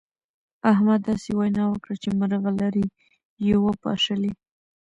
[0.71, 2.85] احمد داسې وينا وکړه چې مرغلرې
[3.47, 4.31] يې وپاشلې.